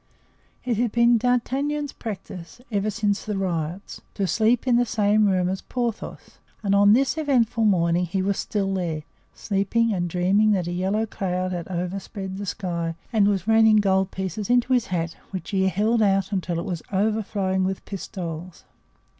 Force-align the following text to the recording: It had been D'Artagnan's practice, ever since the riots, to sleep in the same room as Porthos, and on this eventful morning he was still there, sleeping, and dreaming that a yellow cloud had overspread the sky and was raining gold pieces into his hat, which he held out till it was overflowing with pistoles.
It 0.65 0.77
had 0.77 0.91
been 0.91 1.19
D'Artagnan's 1.19 1.91
practice, 1.93 2.59
ever 2.71 2.89
since 2.89 3.23
the 3.23 3.37
riots, 3.37 4.01
to 4.15 4.25
sleep 4.25 4.65
in 4.67 4.77
the 4.77 4.83
same 4.87 5.27
room 5.27 5.47
as 5.47 5.61
Porthos, 5.61 6.39
and 6.63 6.73
on 6.73 6.93
this 6.93 7.19
eventful 7.19 7.65
morning 7.65 8.07
he 8.07 8.23
was 8.23 8.39
still 8.39 8.73
there, 8.73 9.03
sleeping, 9.35 9.93
and 9.93 10.09
dreaming 10.09 10.53
that 10.53 10.65
a 10.65 10.71
yellow 10.71 11.05
cloud 11.05 11.51
had 11.51 11.67
overspread 11.67 12.39
the 12.39 12.47
sky 12.47 12.95
and 13.13 13.27
was 13.27 13.47
raining 13.47 13.75
gold 13.77 14.09
pieces 14.09 14.49
into 14.49 14.73
his 14.73 14.87
hat, 14.87 15.15
which 15.29 15.51
he 15.51 15.67
held 15.67 16.01
out 16.01 16.33
till 16.41 16.57
it 16.57 16.65
was 16.65 16.81
overflowing 16.91 17.63
with 17.63 17.85
pistoles. 17.85 18.63